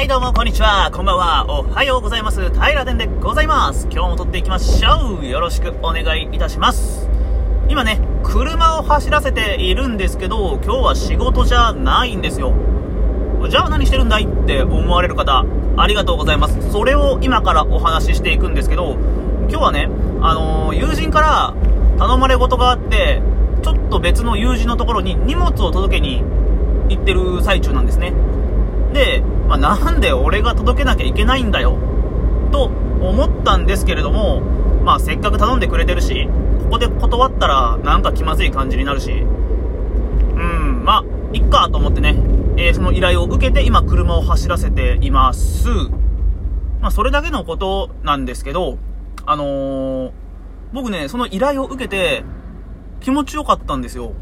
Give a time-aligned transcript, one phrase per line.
[0.00, 2.40] はいどうもこんにちは、こんばんは、おはようございます。
[2.54, 3.86] 平田でございます。
[3.92, 5.26] 今日も撮っていきましょう。
[5.26, 7.06] よろしくお願いいたします。
[7.68, 12.54] 今ね、車を走らせているんですけど、今日は仕事じゃないんですよ。
[13.50, 15.44] じゃあ何してるんだいって思われる方、
[15.76, 16.72] ありがとうございます。
[16.72, 18.96] それを今からお話ししていくんですけど、
[19.50, 19.90] 今日はね、
[20.22, 21.54] あのー友人から
[21.98, 23.20] 頼まれ事があって、
[23.62, 26.24] ちょっと別の友人のところに荷物を届けに
[26.88, 28.14] 行ってる最中なんですね。
[28.92, 31.76] で、まあ、なんで俺が届けなきゃいけないんだよ、
[32.52, 34.40] と思ったんですけれども、
[34.84, 36.28] まあせっかく頼んでくれてるし、
[36.64, 42.16] ここで断ったらなんか気まずい感じになるし、うん、まあ、いっかと思ってね、
[42.56, 45.68] えーその依頼を受けて今車を走らせています。
[46.80, 48.78] まあそれだけのことなんですけど、
[49.26, 50.12] あのー
[50.72, 52.22] 僕ね、その依頼を受けて
[53.00, 54.12] 気持ちよかったんですよ。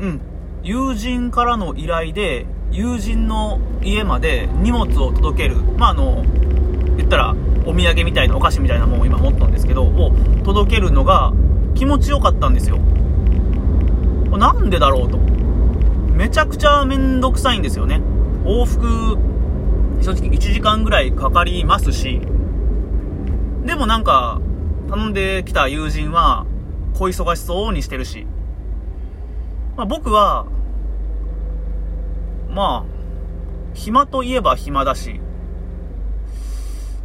[0.00, 0.20] うん。
[0.62, 5.56] 友人からの依頼で、友人の家まで荷物を届ける。
[5.78, 6.22] まあ、あの、
[6.96, 7.34] 言ったら、
[7.66, 10.12] お土産みたいなお菓子みたいなもんを今持ったんですけど、を
[10.44, 11.32] 届けるのが
[11.74, 12.78] 気持ちよかったんですよ。
[14.38, 15.18] なんでだろうと。
[15.18, 18.00] めちゃくちゃめんどくさいんですよね。
[18.44, 19.16] 往復、
[20.02, 22.20] 正直1時間ぐらいかかりますし、
[23.64, 24.40] でもなんか、
[24.90, 26.46] 頼んできた友人は、
[26.94, 28.26] 小忙しそうにしてるし、
[29.76, 30.46] まあ、僕は、
[32.50, 35.20] まあ、暇といえば暇だし、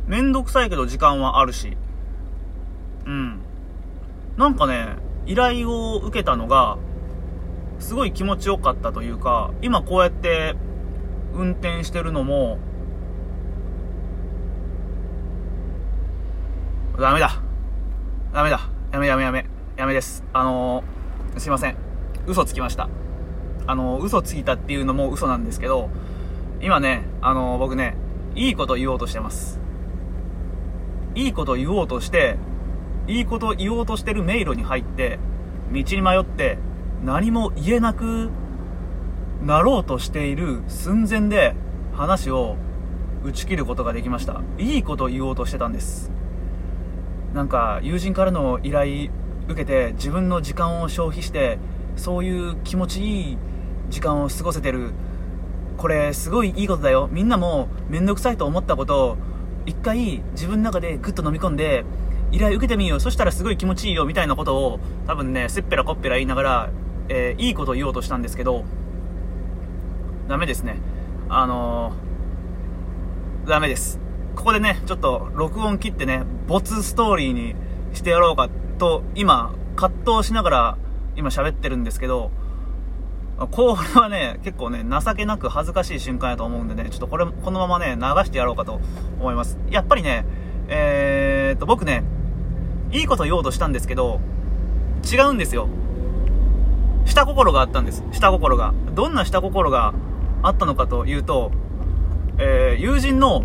[0.08, 1.78] めんどくさいけど時間はあるし、
[3.06, 3.40] うん。
[4.38, 6.78] なんかね、依頼を受けたのが、
[7.80, 10.56] すごい気持ちよかったというか、今こうやって
[11.34, 12.58] 運転してるのも、
[17.00, 17.42] ダメだ。
[18.34, 18.70] ダメだ。
[18.92, 19.46] やめやめやめ。
[19.76, 20.24] やめです。
[20.34, 21.76] あのー、すいません。
[22.26, 22.90] 嘘つきました。
[23.68, 25.90] あの、嘘ついたっていうのも嘘なんですけど、
[26.62, 27.96] 今ね、あの、僕ね、
[28.36, 29.60] いいこと言おうとしてます。
[31.16, 32.38] いいこと言おうとして、
[33.08, 35.20] いいこと言おうとしてる迷路に入って、
[35.72, 36.58] 道に迷って、
[37.04, 38.30] 何も言えなく
[39.42, 41.56] なろうとしている寸前で
[41.94, 42.58] 話を
[43.24, 44.42] 打ち切ることができました。
[44.58, 46.12] いいこと言おうとしてたんです。
[47.34, 49.10] なんか友人からの依頼
[49.48, 51.60] 受けて自分の時間を消費して
[51.96, 53.38] そういう気持ちいい
[53.90, 54.92] 時間を過ごせてる。
[55.78, 57.10] これすごいいいことだよ。
[57.12, 59.18] みんなも面倒くさいと思ったことを
[59.66, 61.84] 一回自分の中でグッと飲み込んで
[62.32, 63.00] 依頼受けてみよう。
[63.00, 64.06] そしたらすごい気持ちいいよ。
[64.06, 66.70] みたいなことを多分ねせっぺらこっぺら言いながら、
[67.10, 68.64] えーいいことを言おうとしたんですけど
[70.28, 70.78] ダメですね。
[71.30, 74.00] あのーダメです。
[74.36, 77.56] ここでね、ちょっと録音切ってね、没ストーリーに
[77.94, 80.78] してやろうかと、今、葛藤しながら
[81.16, 82.32] 今喋ってるんですけど、
[83.38, 88.80] これはね、結構ね、情けなく恥ずかしい瞬間やと思うんでね、ちょっとこれ、このままね、流してやろうかと
[89.20, 89.58] 思います。
[89.70, 90.26] やっぱりね、
[90.70, 92.04] えーっと、僕ね、
[92.92, 94.22] いいこと言おうとしたんですけど、
[95.12, 95.68] 違うんですよ。
[97.06, 98.04] 下心があったんです。
[98.12, 98.74] 下心が。
[98.94, 99.94] どんな下心が
[100.42, 101.52] あったのかというと、
[102.38, 103.44] えー、友人の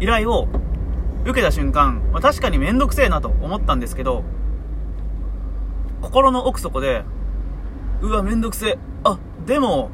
[0.00, 0.48] 依頼を
[1.24, 4.24] 受けた瞬間、まあ、確かにめんどくせえなと思ったんですけど、
[6.00, 7.04] 心の奥底で、
[8.00, 8.78] うわ、めんどくせえ。
[9.02, 9.90] あ、でも、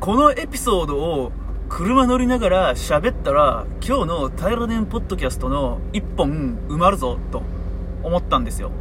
[0.00, 1.32] このエピソードを
[1.68, 7.42] 車乗りながら喋ったら、今日のタイラデンポッドキャストの一本埋まるぞ、と
[8.02, 8.70] 思ったんですよ。
[8.70, 8.74] も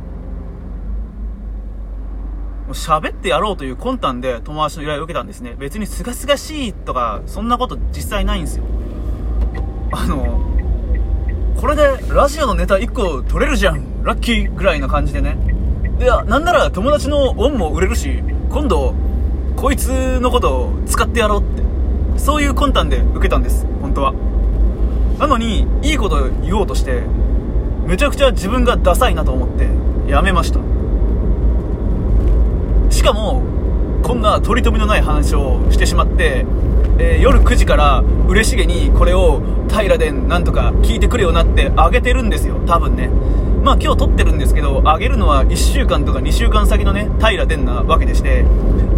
[2.70, 5.56] う喋ってやろうという魂胆で友達の依頼を受けたんですね。
[5.60, 8.64] 別に清々しいとか、そんなこと実際ないんですよ。
[9.92, 10.42] あの、
[11.60, 15.38] これでラジオのネタ1個取れるじゃんラッキーぐらいな感じでね。
[16.00, 18.24] いや、なんなら友達の恩も売れるし、
[18.56, 18.94] 今度、
[19.58, 21.62] こいつのことを使ってやろうって。
[22.18, 24.14] そういう魂胆で受けたんです、本当は。
[25.20, 27.02] なのに、いいこと言おうとして、
[27.86, 29.68] めちゃくちゃ自分がダサいなと思って、
[30.10, 30.62] やめました。
[32.90, 33.44] しかも、
[34.04, 36.46] こんな取り留めのない話をしてしまって、
[36.98, 39.42] えー夜9時から嬉しげにこれを
[39.76, 42.56] 平でなんとか聞いてくれよなってあげてるんですよ。
[42.66, 43.10] 多分ね。
[43.64, 48.46] まあ今日撮ってるんですけどあげるのは1週間とか2週間先のね平でなわけでして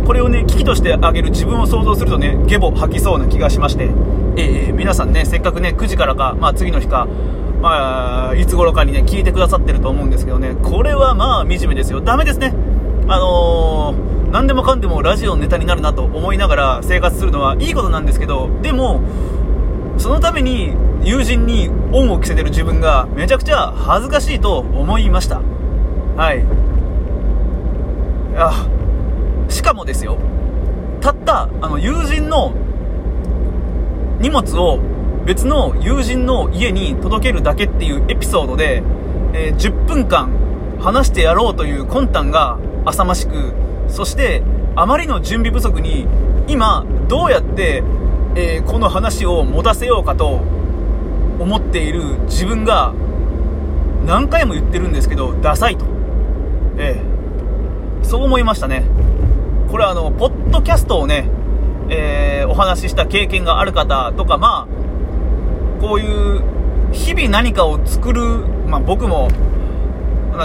[0.06, 3.90] これをね危機としてあげる自分を想像するとねゲボ吐きそうな気がしまして。
[4.38, 7.08] えー皆さんねせっかくね9時からかまあ次の日か
[7.62, 10.56] まあいつ頃かにね聞いてくださってると思うんですけどね。
[10.62, 12.02] これはまあ惨めですよ。
[12.02, 12.54] ダメですね。
[13.08, 19.02] あのー何でもかんでもラジオのネタになるなと思いながら生活するのはいいことなんですけど、でも、
[19.98, 20.74] そのために
[21.04, 25.42] 友人に恩を着せてる自分がめちゃくちゃ恥ずかしいと思いました。
[26.16, 26.46] はい。
[28.36, 28.68] あ、
[29.50, 30.18] しかもですよ、
[31.02, 32.54] たった、あの、友人の
[34.20, 34.80] 荷物を
[35.26, 38.84] 別の友人の家に届けるだけっていうエピソードで、
[39.34, 40.30] えー、10分間
[40.80, 43.54] 話してやろうという魂胆が浅ましく、
[43.88, 44.44] そして
[44.76, 46.08] あまりの準備不足に
[46.48, 47.84] 今どうやって、
[48.40, 50.42] えー、この話を持たせようかと
[51.40, 52.94] 思っている自分が
[54.06, 55.86] 何回も言ってるんですけど、ダサいと。
[56.78, 58.84] ええそう思いましたね。
[59.72, 61.28] これあの、ポッドキャストをね、
[61.90, 66.44] えー、お話しした経験がある方とか、まあ、こういう、
[66.92, 68.22] 日々何かを作る、
[68.68, 69.30] まあ僕も、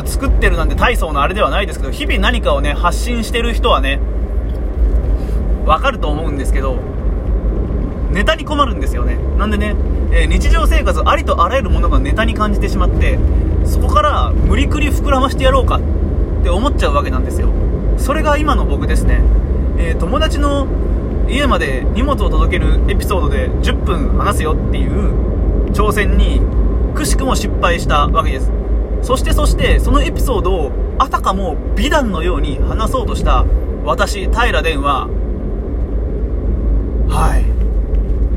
[0.06, 4.00] 作ってるなんて大層なあれではないですけど、日々何かをね、発信してる人はね、
[5.67, 6.79] わかると思うんですけど、
[8.12, 9.17] ネタに困るんですよね。
[9.38, 9.75] なんでね、
[10.12, 13.19] えー、日常生活ありとあらゆるものがネタに感じてしまって、
[13.64, 17.49] そこから無理くり膨らましてやろうかって思っちゃうわけなんですよ。
[17.97, 19.23] それが今の僕ですね。
[19.79, 20.67] えー、友達の
[21.29, 26.41] 家まで荷物を届けるエピソードで10分話すよっていう挑戦に
[26.94, 28.50] くしくも失敗したわけです
[29.03, 33.44] そしてそしてそのエピソードをあたかも美談のように話そうとした
[33.85, 35.09] 私平殿は
[37.09, 37.51] はい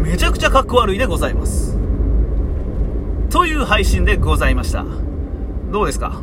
[0.05, 1.75] めちゃくちゃかっこ悪いでございます
[3.31, 4.85] という配信でございました
[5.71, 6.21] どうですか？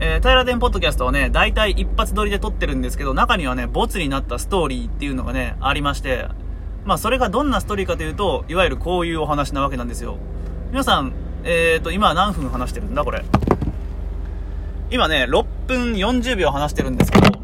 [0.00, 6.26] えー、平殿ポッドキャストはね、大体一発撮りで撮ってるんですけど、中にはね、ボツになったストーリーっていうのがね、ありまして、
[6.86, 10.16] まあ、それがどんなストーリーかというと、いわゆるこういうお話なわけなんですよ。
[10.70, 11.12] 皆さん、
[11.44, 13.24] えーと、今何分話してるんだこれ？
[14.90, 17.38] 今ね、6分40秒話してるんですけど、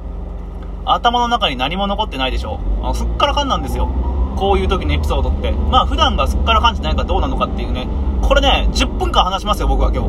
[0.86, 2.58] 頭の中に何も残ってないでしょ？
[2.78, 4.13] あのすっからかんなんですよ。
[4.36, 5.52] こういう時のエピソードって。
[5.52, 7.88] まあ普段がすっからかんじゃないかどうなのかっていうね。
[8.22, 10.04] これね、10分間話しますよ、僕は今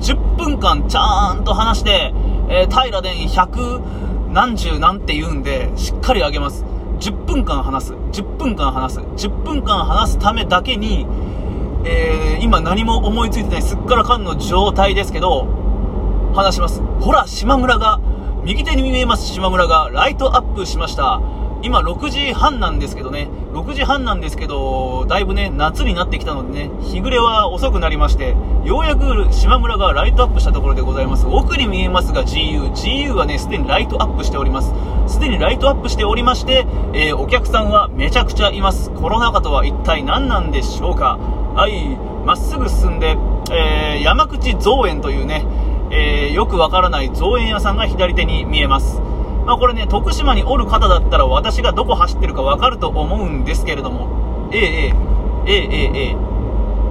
[0.00, 0.12] 日。
[0.12, 2.14] 10分間ちゃんと話して、
[2.48, 6.64] えー、平殿100何十何て言うんで、しっかりあげます。
[7.00, 7.92] 10分間話す。
[7.94, 9.00] 10分間話す。
[9.00, 11.06] 10分間話すためだけに、
[11.84, 15.46] えー、今何も思いついてないすっからかんの状態ですけど、
[16.34, 16.82] 話します。
[17.00, 18.00] ほら、島村が、
[18.44, 21.20] 右手に見えます島村がライトアップしました。
[21.62, 28.34] 今6時半なんですけどね、6時半なんですけど、だいぶね、夏になってきたのでね、日暮れは遅くなりまして、
[28.64, 31.26] ようやく島村がライトアップしたところでございます。
[31.26, 34.72] 奥に見えますが GU、GU はね、すでにライトアップしております。
[35.06, 38.90] すでにライトアップしておりまして、えー、お客さんはめちゃくちゃいます。
[38.90, 41.18] コロナ禍とは一体何なんでしょうか
[41.54, 43.18] はい、まっすぐ進んで、
[43.50, 45.44] えー、山口造園というね、
[45.90, 49.09] えー、よくわからない造園屋さんが左手に見えます。
[49.46, 54.94] まあ、これね、徳島におる方だったら私がどこ走ってるかわかると思うんですけれども、えええ
[55.46, 56.30] え、ええええ、え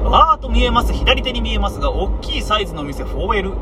[0.04, 3.54] わーっと見えます、左手に見えますが、大きいサイズの店 4L。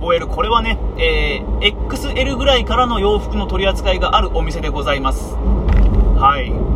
[0.00, 5.34] 4L、これはね、えー、XL ぐらいからの洋服の取り扱いがあるお店でございます。
[6.18, 6.75] はい。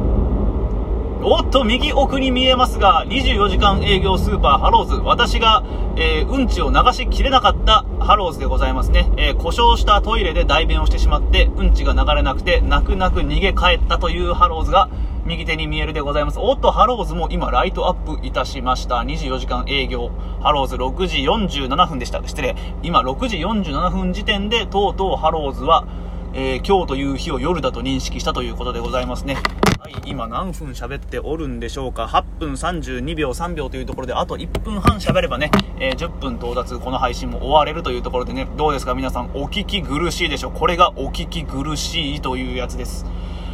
[1.23, 4.95] おっと、右奥に見えますが、24時間営業スーパーハローズ。
[4.95, 5.63] 私が、
[5.97, 9.13] えー、うんちを流しきれなかったハローズでございますね。
[9.19, 14.89] えー、故障したトイレで大便をしてしまって、うんちが流れなくて、泣く泣く逃げ帰ったというハローズが、
[15.27, 16.39] 右手に見えるでございます。
[16.41, 18.97] おっと、ハローズも今、ライトアップいたしました。
[19.01, 20.11] 24時間営業。
[20.41, 22.27] ハローズ6時47分でした。
[22.27, 22.57] 失礼。
[22.83, 25.85] 今、6時47分時点で、とうとうハローズは、
[26.33, 29.37] えー、今日という日を夜だと認識したということでございますね。
[29.81, 38.95] はい、今何分喋っておるんでしょうか？8分32秒3秒というところで、あと1分半喋ればね、えー、10分到達、この配信も終われるというところでね、どうですか？
[38.95, 40.53] 皆さん、お聞き苦しいでしょう？
[40.53, 43.07] これがお聞き苦しいというやつです。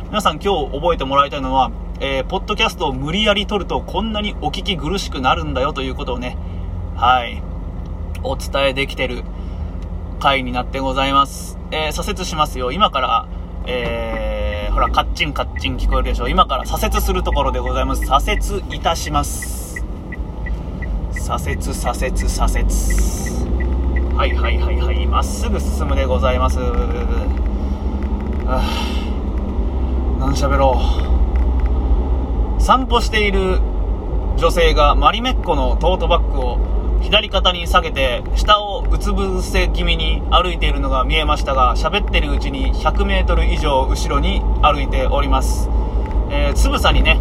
[0.08, 6.36] 皆さん今日覚えてもらいたいのは、えー、ポッドキャストを無理やり撮るとこんなにお聞き苦しくなるんだよということをね、
[6.96, 7.40] はい、
[8.24, 9.22] お伝えできてる
[10.18, 11.56] 回になってございます。
[11.70, 12.72] えー、左折しますよ。
[12.72, 13.28] 今から、
[13.68, 14.35] えー
[14.76, 16.24] ほら、カッチンカッチン聞こえるでしょ？
[16.26, 16.30] う。
[16.30, 18.04] 今から左折するところでございます。
[18.04, 19.82] 左折いたします。
[21.12, 22.66] 左折、左折、左折。
[24.14, 25.06] はいはいはいはい。
[25.06, 26.58] まっすぐ進むでございます。
[28.46, 28.62] あ、
[30.18, 30.78] 何喋ろ
[32.58, 32.62] う。
[32.62, 33.60] 散歩している
[34.36, 36.58] 女性がマリメッコのトートバッグを
[37.06, 45.68] 左肩に下げて下をうつ伏せ気味に歩いているのが見えましたが喋ってるうちに 100m 以上後ろに歩いております、
[46.30, 47.20] えー、つぶさにね、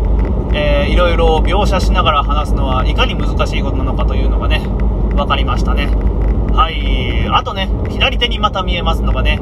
[0.56, 4.62] えー、いろいろ描写しながら話すのはいかに難しいことなのかというのがね
[5.16, 5.86] 分かりましたね。
[5.86, 7.30] はい。
[7.30, 9.40] あとね左手にまた見えますのがね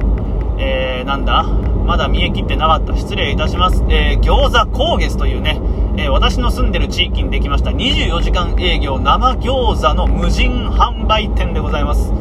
[0.58, 1.46] えー、なんだ？
[1.86, 2.96] まだ見えきってなかった。
[2.98, 5.60] 失礼いたします、えー、餃子高月というね
[5.96, 7.70] えー、私の住んでる地域にできました。
[7.70, 12.12] 24時間営業生餃子の無人販売店でございます。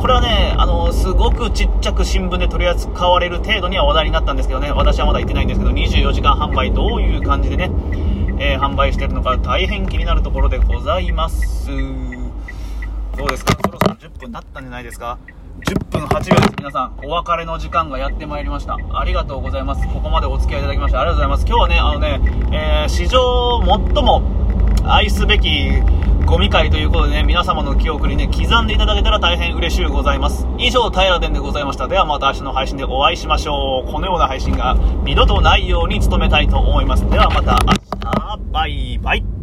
[0.00, 7.70] これはね、あのすごくちっちゃく新聞で取り扱われる程度には話題になったんですけどね、私はまだ行ってないんですけど、24時間販売どういう感じでね、
[8.40, 11.68] え、販売してるのか大変気になるところでございます。
[13.16, 13.56] どうですか？
[13.64, 15.18] そろそろ10分経ったんじゃないですか？
[15.60, 22.20] 10分8秒です皆さんお別れの時間がやってまいりましたありがとうございますここまでお付き合いいただきましてありがとうございます今日はねあのね、
[22.52, 24.22] えー、史上最も
[24.84, 25.70] 愛すべき
[26.26, 30.46] ゴミ会ということでね、皆様の記憶にね、刻んでいただけたら大変嬉しゅうございます。
[30.58, 31.88] 以上、平殿でございました。
[31.88, 33.90] ではまた明日の配信でお会いしましょう。
[33.90, 37.08] このような配信が二度とないように努めたいと思います。
[37.10, 37.72] ではまた明
[38.36, 39.39] 日、バイバイ。